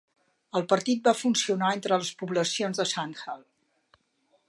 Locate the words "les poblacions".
2.03-2.83